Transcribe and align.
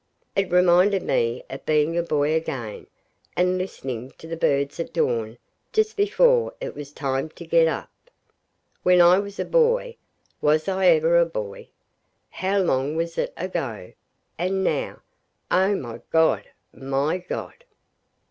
It 0.35 0.51
reminded 0.51 1.03
me 1.03 1.43
of 1.47 1.63
being 1.63 1.95
a 1.95 2.01
boy 2.01 2.33
again, 2.33 2.87
and 3.37 3.59
listening 3.59 4.09
to 4.17 4.25
the 4.25 4.35
birds 4.35 4.79
at 4.79 4.91
dawn 4.91 5.37
just 5.71 5.95
before 5.95 6.55
it 6.59 6.73
was 6.73 6.91
time 6.91 7.29
to 7.29 7.45
get 7.45 7.67
up. 7.67 7.91
When 8.81 8.99
I 8.99 9.19
was 9.19 9.37
a 9.39 9.45
boy! 9.45 9.97
was 10.41 10.67
I 10.67 10.87
ever 10.87 11.19
a 11.19 11.25
boy? 11.27 11.67
How 12.31 12.57
long 12.57 12.95
was 12.95 13.15
it 13.19 13.31
ago 13.37 13.93
and 14.39 14.63
now 14.63 15.03
O 15.51 15.75
my 15.75 16.01
God, 16.09 16.45
my 16.73 17.19
God! 17.19 17.63